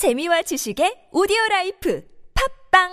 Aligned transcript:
재미와 0.00 0.40
지식의 0.48 1.08
오디오 1.12 1.36
라이프 1.50 2.02
팝빵 2.72 2.88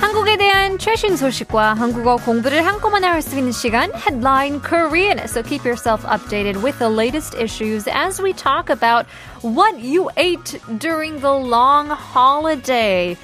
한국에 0.00 0.38
대한 0.38 0.78
최신 0.78 1.16
소식과 1.16 1.74
한국어 1.74 2.16
공부를 2.16 2.64
한꺼번에 2.64 3.06
할 3.06 3.20
수 3.20 3.36
있는 3.36 3.52
시간 3.52 3.90
Headline 3.92 4.62
Korean. 4.62 5.18
So 5.28 5.42
keep 5.42 5.64
yourself 5.66 6.04
updated 6.06 6.62
with 6.62 6.78
the 6.78 6.88
latest 6.88 7.34
issues 7.36 7.86
as 7.88 8.22
we 8.22 8.32
talk 8.32 8.70
about 8.70 9.04
what 9.42 9.78
you 9.80 10.08
ate 10.16 10.58
during 10.78 11.20
the 11.20 11.32
long 11.32 11.90
holiday. 11.90 13.16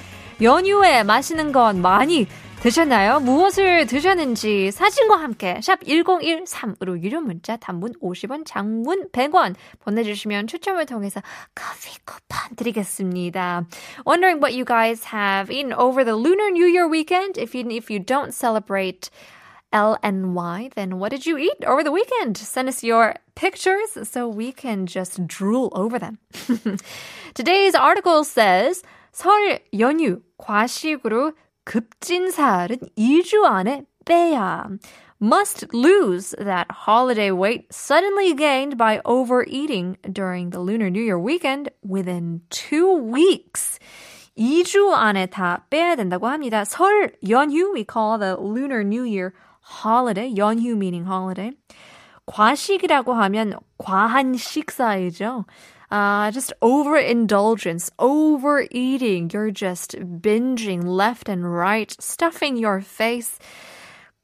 연휴에 0.43 1.03
맛있는 1.03 1.53
건 1.53 1.83
많이 1.83 2.27
드셨나요? 2.61 3.21
무엇을 3.21 3.87
드셨는지 3.87 4.71
사진과 4.71 5.17
함께 5.17 5.61
샵 5.63 5.81
1013으로 5.81 7.03
유료 7.03 7.21
문자 7.21 7.57
단문 7.57 7.93
50원, 8.03 8.45
장문 8.45 9.11
100원 9.13 9.55
보내주시면 9.81 10.47
추첨을 10.47 10.87
통해서 10.87 11.23
커피 11.55 11.99
쿠폰 12.05 12.57
드리겠습니다. 12.57 13.67
Wondering 14.07 14.43
what 14.43 14.55
you 14.55 14.65
guys 14.65 15.09
have 15.13 15.51
eaten 15.51 15.73
over 15.73 16.05
the 16.05 16.17
Lunar 16.17 16.51
New 16.51 16.67
Year 16.67 16.87
weekend? 16.87 17.39
If 17.39 17.55
you, 17.55 17.65
if 17.71 17.91
you 17.91 17.99
don't 17.99 18.33
celebrate 18.33 19.09
L 19.73 19.97
and 20.03 20.35
Y, 20.35 20.71
then 20.75 20.99
what 20.99 21.11
did 21.11 21.27
you 21.27 21.39
eat 21.39 21.65
over 21.67 21.83
the 21.83 21.93
weekend? 21.93 22.37
Send 22.37 22.69
us 22.69 22.83
your 22.83 23.15
pictures 23.35 23.97
so 24.05 24.29
we 24.29 24.53
can 24.53 24.87
just 24.87 25.27
drool 25.27 25.71
over 25.75 25.99
them. 25.99 26.19
Today's 27.35 27.75
article 27.75 28.25
says 28.25 28.83
설 29.12 29.60
연휴 29.80 30.22
과식으로 30.38 31.34
급진살은 31.64 32.78
2주 32.98 33.44
안에 33.46 33.86
빼야. 34.06 34.68
Must 35.22 35.68
lose 35.74 36.36
that 36.38 36.68
holiday 36.70 37.32
weight 37.32 37.68
suddenly 37.72 38.34
gained 38.36 38.78
by 38.78 39.00
overeating 39.06 39.98
during 40.12 40.50
the 40.52 40.60
Lunar 40.60 40.90
New 40.90 41.02
Year 41.02 41.18
weekend 41.18 41.70
within 41.82 42.42
two 42.50 42.94
weeks. 42.94 43.80
2주 44.38 44.92
안에 44.92 45.28
다 45.28 45.66
빼야 45.70 45.96
된다고 45.96 46.28
합니다. 46.28 46.66
설 46.66 47.14
연휴, 47.30 47.72
we 47.74 47.86
call 47.86 48.20
the 48.20 48.36
Lunar 48.38 48.84
New 48.84 49.04
Year 49.04 49.34
holiday. 49.62 50.34
연휴 50.36 50.76
meaning 50.76 51.06
holiday. 51.06 51.52
과식이라고 52.30 53.14
하면 53.14 53.60
과한 53.78 54.36
식사이죠. 54.36 55.46
Uh, 55.92 56.32
just 56.32 56.52
overindulgence, 56.62 57.92
overeating. 58.00 59.30
You're 59.32 59.52
just 59.52 59.96
binging 60.20 60.84
left 60.84 61.30
and 61.30 61.46
right, 61.46 61.96
stuffing 62.00 62.58
your 62.58 62.82
face. 62.82 63.38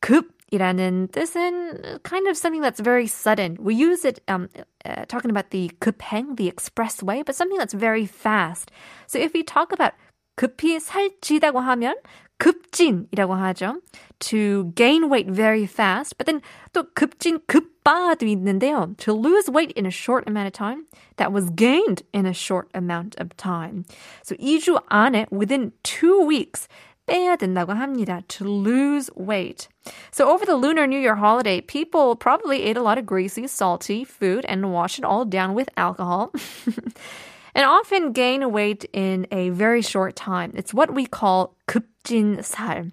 급이라는 0.01 1.09
뜻은 1.09 2.03
kind 2.03 2.27
of 2.27 2.35
something 2.35 2.61
that's 2.61 2.79
very 2.79 3.07
sudden. 3.07 3.57
We 3.59 3.75
use 3.75 4.03
it 4.03 4.21
um, 4.27 4.49
uh, 4.83 5.05
talking 5.07 5.29
about 5.29 5.51
the 5.51 5.71
급행, 5.79 6.35
the 6.35 6.51
expressway, 6.51 7.23
but 7.23 7.35
something 7.35 7.57
that's 7.57 7.73
very 7.73 8.07
fast. 8.07 8.71
So 9.07 9.19
if 9.19 9.31
we 9.33 9.43
talk 9.43 9.71
about 9.71 9.93
급히 10.36 10.78
살찌다고 10.78 11.58
하면 11.58 11.96
급찐이라고 12.38 13.34
하죠. 13.34 13.80
To 14.18 14.72
gain 14.74 15.10
weight 15.10 15.30
very 15.30 15.64
fast. 15.64 16.16
But 16.18 16.26
then 16.26 16.42
또 16.72 16.84
급찐, 16.94 17.40
급빠도 17.46 18.26
있는데요. 18.26 18.94
To 18.98 19.12
lose 19.12 19.50
weight 19.50 19.72
in 19.76 19.86
a 19.86 19.90
short 19.90 20.28
amount 20.28 20.48
of 20.48 20.52
time 20.52 20.86
that 21.16 21.32
was 21.32 21.50
gained 21.50 22.02
in 22.12 22.26
a 22.26 22.32
short 22.32 22.68
amount 22.74 23.16
of 23.18 23.36
time. 23.36 23.84
So 24.22 24.36
2주 24.36 24.82
안에 24.88 25.26
within 25.30 25.72
2 25.82 26.26
weeks 26.26 26.68
빼야 27.06 27.36
된다고 27.36 27.72
합니다. 27.72 28.22
To 28.28 28.44
lose 28.44 29.10
weight. 29.16 29.68
So 30.10 30.28
over 30.28 30.44
the 30.44 30.56
Lunar 30.56 30.86
New 30.86 30.98
Year 30.98 31.16
holiday, 31.16 31.60
people 31.60 32.16
probably 32.16 32.64
ate 32.64 32.76
a 32.76 32.82
lot 32.82 32.98
of 32.98 33.06
greasy, 33.06 33.46
salty 33.46 34.04
food 34.04 34.44
and 34.46 34.72
washed 34.72 34.98
it 34.98 35.04
all 35.04 35.24
down 35.24 35.54
with 35.54 35.70
alcohol. 35.76 36.32
and 37.56 37.64
often 37.64 38.12
gain 38.12 38.52
weight 38.52 38.84
in 38.92 39.26
a 39.32 39.48
very 39.48 39.80
short 39.80 40.14
time. 40.14 40.52
It's 40.54 40.74
what 40.74 40.92
we 40.92 41.06
call 41.06 41.56
급찐살, 41.66 42.92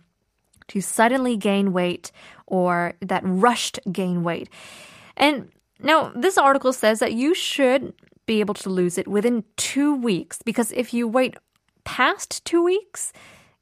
to 0.70 0.82
suddenly 0.82 1.36
gain 1.36 1.74
weight 1.74 2.14
or 2.48 2.94
that 3.02 3.22
rushed 3.26 3.78
gain 3.92 4.24
weight. 4.24 4.50
And 5.18 5.52
now 5.80 6.14
this 6.16 6.38
article 6.38 6.72
says 6.72 7.00
that 7.00 7.12
you 7.12 7.36
should 7.36 7.94
be 8.26 8.40
able 8.40 8.54
to 8.54 8.70
lose 8.70 8.98
it 8.98 9.06
within 9.06 9.44
two 9.58 9.96
weeks 9.96 10.42
because 10.42 10.72
if 10.72 10.94
you 10.94 11.10
wait 11.10 11.36
past 11.84 12.46
two 12.46 12.64
weeks, 12.64 13.12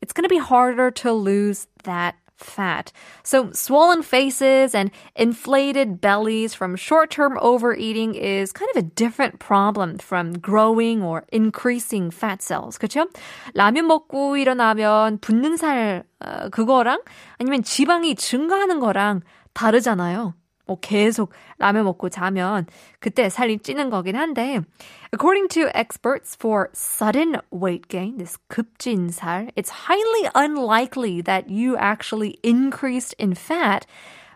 it's 0.01 0.13
going 0.13 0.23
to 0.23 0.29
be 0.29 0.37
harder 0.37 0.91
to 0.91 1.11
lose 1.11 1.65
that 1.83 2.15
fat. 2.40 2.92
So 3.22 3.50
swollen 3.52 4.02
faces 4.02 4.74
and 4.74 4.90
inflated 5.14 6.00
bellies 6.00 6.54
from 6.54 6.76
short-term 6.76 7.38
overeating 7.40 8.14
is 8.14 8.52
kind 8.52 8.70
of 8.74 8.76
a 8.76 8.86
different 8.94 9.38
problem 9.38 9.98
from 9.98 10.38
growing 10.38 11.02
or 11.02 11.24
increasing 11.32 12.10
fat 12.10 12.42
cells. 12.42 12.78
그렇죠? 12.78 13.08
라면 13.54 13.86
먹고 13.86 14.36
일어나면 14.36 15.18
붓는 15.20 15.56
살 15.56 16.04
어, 16.20 16.48
그거랑 16.50 17.00
아니면 17.38 17.62
지방이 17.62 18.14
증가하는 18.14 18.80
거랑 18.80 19.22
다르잖아요. 19.54 20.34
뭐 20.71 20.77
계속 20.79 21.33
라면 21.57 21.83
먹고 21.83 22.09
자면 22.09 22.65
그때 22.99 23.29
살이 23.29 23.59
찌는 23.59 23.89
거긴 23.89 24.15
한데 24.15 24.61
according 25.13 25.49
to 25.49 25.67
experts 25.75 26.35
for 26.39 26.69
sudden 26.73 27.35
weight 27.51 27.89
gain 27.89 28.17
this 28.17 28.37
급찐 28.47 29.11
it's 29.55 29.87
highly 29.87 30.29
unlikely 30.33 31.21
that 31.21 31.49
you 31.49 31.75
actually 31.75 32.39
increased 32.41 33.13
in 33.19 33.35
fat 33.35 33.85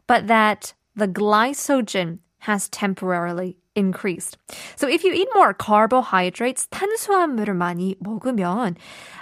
but 0.07 0.27
that 0.27 0.73
the 0.95 1.07
glycogen 1.07 2.19
has 2.44 2.68
temporarily 2.68 3.56
increased. 3.76 4.36
So 4.76 4.88
if 4.88 5.04
you 5.04 5.12
eat 5.12 5.28
more 5.34 5.52
carbohydrates, 5.54 6.66
탄수화물을 6.70 7.54
많이 7.54 7.96
먹으면 8.02 8.76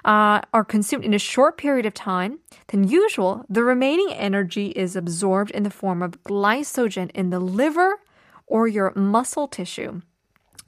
uh, 0.04 0.40
are 0.52 0.64
consumed 0.64 1.04
in 1.04 1.14
a 1.14 1.18
short 1.18 1.58
period 1.58 1.84
of 1.84 1.94
time 1.94 2.38
than 2.68 2.88
usual, 2.88 3.44
the 3.48 3.62
remaining 3.62 4.12
energy 4.12 4.68
is 4.68 4.96
absorbed 4.96 5.50
in 5.50 5.64
the 5.64 5.70
form 5.70 6.02
of 6.02 6.22
glycogen 6.24 7.10
in 7.14 7.30
the 7.30 7.40
liver 7.40 8.00
or 8.46 8.68
your 8.68 8.92
muscle 8.94 9.48
tissue. 9.48 10.00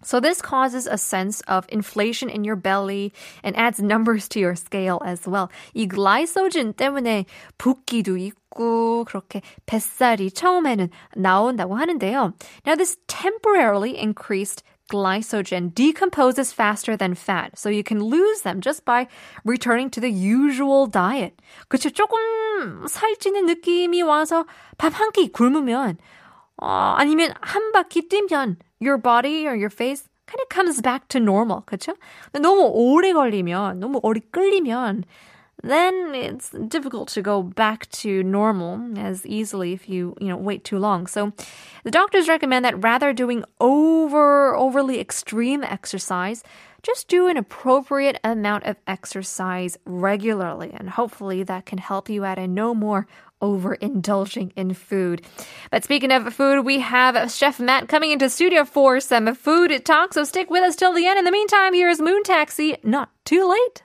So 0.02 0.18
this 0.18 0.40
causes 0.40 0.86
a 0.86 0.96
sense 0.96 1.42
of 1.42 1.66
inflation 1.68 2.30
in 2.30 2.42
your 2.42 2.56
belly 2.56 3.12
and 3.44 3.54
adds 3.56 3.80
numbers 3.80 4.28
to 4.28 4.40
your 4.40 4.56
scale 4.56 5.00
as 5.04 5.26
well. 5.26 5.50
이 5.74 5.86
glycogen 5.86 6.72
때문에 6.72 7.26
붓기도 7.58 8.16
있고 8.16 8.40
그렇게 8.54 9.42
뱃살이 9.66 10.30
처음에는 10.30 10.88
나온다고 11.16 11.76
하는데요. 11.76 12.32
Now 12.66 12.76
this 12.76 12.96
temporarily 13.06 13.96
increased 13.96 14.62
glycogen 14.90 15.72
decomposes 15.72 16.52
faster 16.52 16.96
than 16.96 17.14
fat. 17.14 17.56
So 17.56 17.70
you 17.70 17.84
can 17.84 18.02
lose 18.02 18.42
them 18.42 18.60
just 18.60 18.84
by 18.84 19.06
returning 19.44 19.88
to 19.90 20.00
the 20.00 20.10
usual 20.10 20.86
diet. 20.90 21.34
그쵸? 21.68 21.90
조금 21.90 22.86
살찌는 22.88 23.46
느낌이 23.46 24.02
와서 24.02 24.46
밥 24.78 24.94
한 24.94 25.12
끼 25.12 25.30
굶으면 25.30 25.96
어, 26.60 26.94
아니면 26.98 27.32
한 27.40 27.72
바퀴 27.72 28.08
뛰면 28.08 28.56
your 28.80 28.98
body 29.00 29.46
or 29.46 29.54
your 29.54 29.70
face 29.70 30.04
kind 30.26 30.40
of 30.42 30.48
comes 30.48 30.82
back 30.82 31.08
to 31.08 31.18
normal. 31.20 31.62
그쵸? 31.66 31.94
너무 32.32 32.70
오래 32.72 33.12
걸리면, 33.12 33.80
너무 33.80 34.00
오래 34.02 34.20
끌리면 34.30 35.04
then 35.69 36.13
it's 36.13 36.49
difficult 36.67 37.09
to 37.09 37.21
go 37.21 37.41
back 37.43 37.89
to 37.91 38.23
normal 38.23 38.97
as 38.97 39.25
easily 39.25 39.73
if 39.73 39.89
you, 39.89 40.15
you 40.19 40.27
know, 40.27 40.37
wait 40.37 40.63
too 40.63 40.79
long. 40.79 41.07
So 41.07 41.33
the 41.83 41.91
doctors 41.91 42.27
recommend 42.27 42.65
that 42.65 42.83
rather 42.83 43.13
doing 43.13 43.43
over 43.59 44.55
overly 44.55 44.99
extreme 44.99 45.63
exercise, 45.63 46.43
just 46.83 47.07
do 47.07 47.27
an 47.27 47.37
appropriate 47.37 48.19
amount 48.23 48.65
of 48.65 48.77
exercise 48.85 49.77
regularly 49.85 50.71
and 50.71 50.91
hopefully 50.91 51.41
that 51.43 51.65
can 51.65 51.79
help 51.79 52.09
you 52.09 52.23
out 52.23 52.37
and 52.37 52.53
no 52.53 52.75
more 52.75 53.07
overindulging 53.41 54.51
in 54.55 54.73
food. 54.73 55.21
But 55.71 55.83
speaking 55.83 56.11
of 56.11 56.33
food, 56.33 56.63
we 56.63 56.79
have 56.79 57.31
Chef 57.31 57.59
Matt 57.59 57.87
coming 57.87 58.11
into 58.11 58.29
studio 58.29 58.65
for 58.65 58.99
some 58.99 59.33
food 59.35 59.83
talk, 59.85 60.13
so 60.13 60.23
stick 60.23 60.49
with 60.49 60.63
us 60.63 60.75
till 60.75 60.93
the 60.93 61.05
end. 61.05 61.19
In 61.19 61.25
the 61.25 61.31
meantime, 61.31 61.73
here 61.73 61.89
is 61.89 62.01
Moon 62.01 62.23
Taxi, 62.23 62.77
not 62.83 63.09
too 63.25 63.49
late. 63.49 63.84